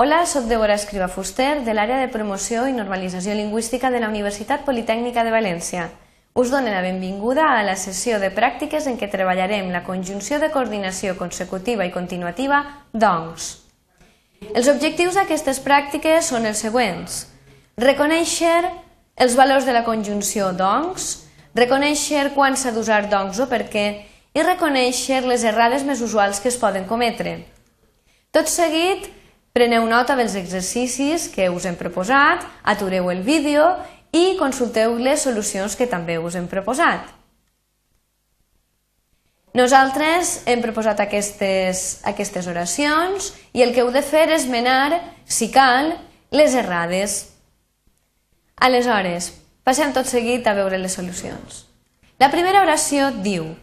[0.00, 4.60] Hola, sóc Débora Escriba Fuster, de l'àrea de promoció i normalització lingüística de la Universitat
[4.62, 5.88] Politècnica de València.
[6.38, 10.52] Us donen la benvinguda a la sessió de pràctiques en què treballarem la conjunció de
[10.54, 12.62] coordinació consecutiva i continuativa
[12.94, 13.48] «doncs».
[14.54, 17.18] Els objectius d'aquestes pràctiques són els següents.
[17.74, 18.70] Reconèixer
[19.18, 21.10] els valors de la conjunció «doncs»,
[21.58, 23.86] reconèixer quan s'ha d'usar «doncs» o per què
[24.30, 27.40] i reconèixer les errades més usuals que es poden cometre.
[28.30, 29.17] Tot seguit,
[29.58, 33.64] Preneu nota dels exercicis que us hem proposat, atureu el vídeo
[34.14, 37.08] i consulteu les solucions que també us hem proposat.
[39.58, 45.48] Nosaltres hem proposat aquestes, aquestes oracions i el que heu de fer és menar, si
[45.50, 45.90] cal,
[46.30, 47.16] les errades.
[48.62, 49.32] Aleshores,
[49.66, 51.64] passem tot seguit a veure les solucions.
[52.22, 53.56] La primera oració diu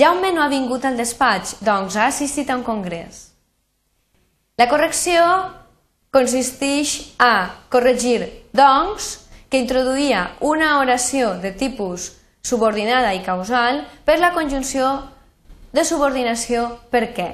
[0.00, 3.31] Jaume no ha vingut al despatx, doncs ha assistit a un congrés.
[4.60, 5.22] La correcció
[6.12, 9.06] consisteix a corregir doncs,
[9.48, 12.10] que introduïa una oració de tipus
[12.44, 14.90] subordinada i causal per la conjunció
[15.72, 17.30] de subordinació per què.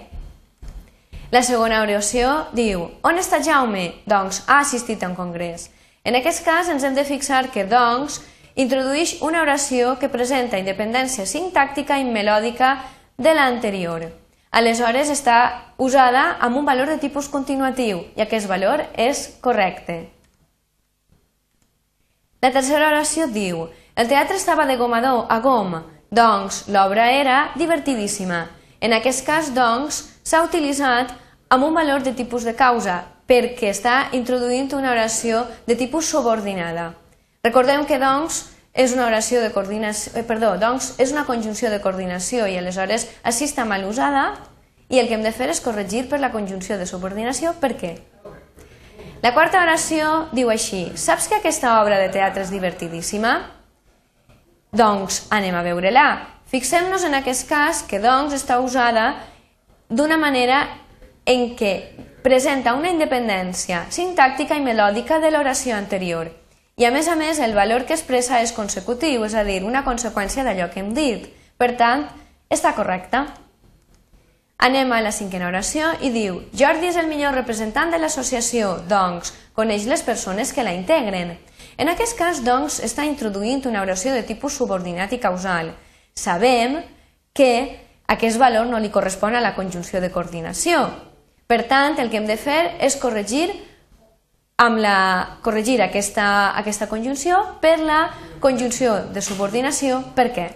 [1.34, 3.88] La segona oració diu On està Jaume?
[4.06, 5.68] Doncs ha assistit a un congrés.
[6.06, 8.20] En aquest cas ens hem de fixar que doncs
[8.54, 12.76] introdueix una oració que presenta independència sintàctica i melòdica
[13.18, 14.06] de l'anterior.
[14.50, 15.38] Aleshores està
[15.76, 20.06] usada amb un valor de tipus continuatiu i aquest valor és correcte.
[22.40, 23.66] La tercera oració diu
[23.98, 25.72] El teatre estava de gomador a gom,
[26.14, 28.46] doncs l'obra era divertidíssima.
[28.80, 31.10] En aquest cas, doncs, s'ha utilitzat
[31.50, 36.92] amb un valor de tipus de causa perquè està introduint una oració de tipus subordinada.
[37.42, 38.44] Recordem que, doncs,
[38.78, 43.08] és una oració de coordinació, eh, perdó, doncs és una conjunció de coordinació i aleshores
[43.26, 44.36] així està mal usada
[44.88, 47.96] i el que hem de fer és corregir per la conjunció de subordinació per què?
[49.18, 53.34] La quarta oració diu així Saps que aquesta obra de teatre és divertidíssima?
[54.70, 56.08] Doncs anem a veure-la.
[56.46, 59.16] Fixem-nos en aquest cas que doncs està usada
[59.90, 60.62] d'una manera
[61.26, 61.72] en què
[62.22, 66.30] presenta una independència sintàctica i melòdica de l'oració anterior
[66.78, 69.82] i a més a més el valor que expressa és consecutiu, és a dir, una
[69.82, 71.26] conseqüència d'allò que hem dit.
[71.58, 72.06] Per tant,
[72.48, 73.24] està correcta.
[74.62, 79.34] Anem a la cinquena oració i diu Jordi és el millor representant de l'associació, doncs
[79.58, 81.36] coneix les persones que la integren.
[81.78, 85.74] En aquest cas, doncs, està introduint una oració de tipus subordinat i causal.
[86.14, 86.80] Sabem
[87.34, 87.52] que
[88.06, 90.86] aquest valor no li correspon a la conjunció de coordinació.
[91.46, 93.48] Per tant, el que hem de fer és corregir
[94.58, 98.08] amb la, corregir aquesta, aquesta conjunció per la
[98.42, 100.48] conjunció de subordinació per què?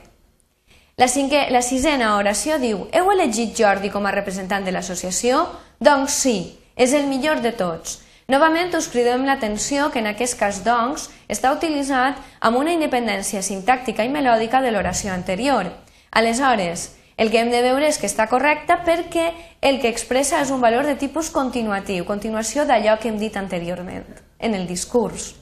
[0.98, 5.44] La, cinquè, la sisena oració diu Heu elegit Jordi com a representant de l'associació?
[5.78, 6.36] Doncs sí,
[6.74, 8.00] és el millor de tots.
[8.28, 14.02] Novament us cridem l'atenció que en aquest cas doncs està utilitzat amb una independència sintàctica
[14.02, 15.70] i melòdica de l'oració anterior.
[16.10, 19.28] Aleshores, el que hem de veure és que està correcta perquè
[19.60, 24.06] el que expressa és un valor de tipus continuatiu, continuació d'allò que hem dit anteriorment,
[24.38, 25.34] en el discurs.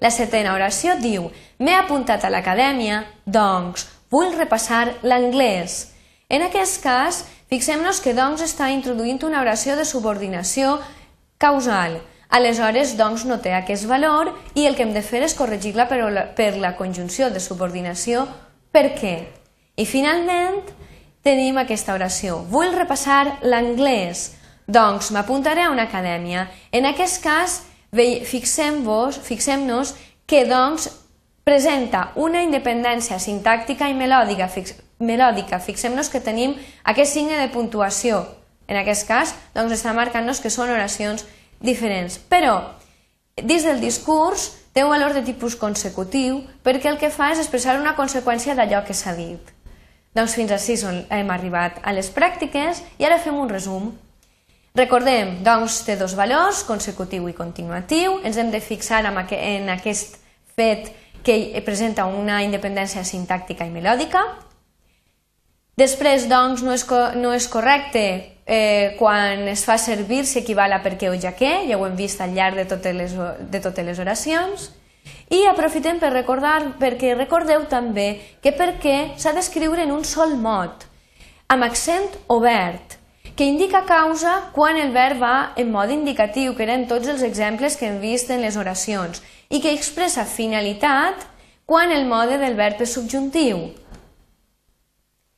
[0.00, 5.94] La setena oració diu M'he apuntat a l'acadèmia, doncs vull repassar l'anglès.
[6.28, 10.80] En aquest cas, fixem-nos que doncs està introduint una oració de subordinació
[11.38, 12.00] causal.
[12.34, 16.00] Aleshores, doncs no té aquest valor i el que hem de fer és corregir-la per,
[16.10, 18.26] la, per la conjunció de subordinació
[18.74, 19.16] per què?
[19.76, 20.60] I finalment
[21.26, 22.44] tenim aquesta oració.
[22.46, 24.36] Vull repassar l'anglès.
[24.70, 26.46] Doncs m'apuntaré a una acadèmia.
[26.70, 29.66] En aquest cas, fixem-nos fixem
[30.26, 30.88] que doncs
[31.44, 34.46] presenta una independència sintàctica i melòdica.
[34.48, 35.58] Fix, melòdica.
[35.58, 38.22] Fixem-nos que tenim aquest signe de puntuació.
[38.68, 41.26] En aquest cas, doncs està marcant-nos que són oracions
[41.60, 42.20] diferents.
[42.30, 42.78] Però,
[43.42, 47.76] dins del discurs, té un valor de tipus consecutiu perquè el que fa és expressar
[47.80, 49.53] una conseqüència d'allò que s'ha dit.
[50.14, 50.76] Doncs fins així
[51.10, 53.90] hem arribat a les pràctiques i ara fem un resum.
[54.74, 58.20] Recordem, doncs, té dos valors, consecutiu i continuatiu.
[58.26, 60.18] Ens hem de fixar en aquest
[60.56, 60.92] fet
[61.24, 64.22] que presenta una independència sintàctica i melòdica.
[65.78, 66.86] Després, doncs, no és,
[67.18, 68.04] no és correcte
[68.46, 71.86] eh, quan es fa servir si equival a per què o ja què, ja ho
[71.86, 73.14] hem vist al llarg de totes les,
[73.50, 74.70] de totes les oracions.
[75.30, 80.36] I aprofitem per recordar, perquè recordeu també que per què s'ha d'escriure en un sol
[80.36, 80.84] mot,
[81.48, 82.98] amb accent obert,
[83.36, 87.76] que indica causa quan el verb va en mode indicatiu, que eren tots els exemples
[87.76, 91.24] que hem vist en les oracions, i que expressa finalitat
[91.66, 93.64] quan el mode del verb és subjuntiu.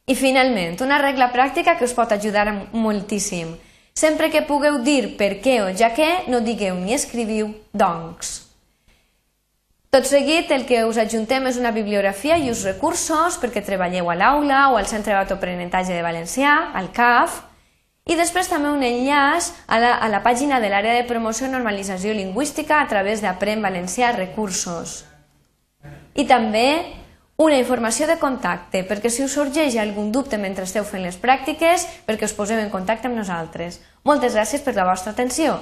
[0.06, 3.56] I finalment, una regla pràctica que us pot ajudar moltíssim.
[3.96, 8.35] Sempre que pugueu dir per què o ja què, no digueu ni escriviu doncs.
[9.96, 14.16] Tot seguit, el que us ajuntem és una bibliografia i uns recursos perquè treballeu a
[14.20, 17.38] l'aula o al Centre d'Autoaprenentatge de Valencià, al CAF,
[18.04, 21.54] i després també un enllaç a la, a la pàgina de l'àrea de promoció i
[21.54, 24.98] normalització lingüística a través d'Aprèn Valencià Recursos.
[26.12, 26.66] I també
[27.40, 31.88] una informació de contacte, perquè si us sorgeix algun dubte mentre esteu fent les pràctiques,
[32.04, 33.80] perquè us posem en contacte amb nosaltres.
[34.04, 35.56] Moltes gràcies per la vostra atenció.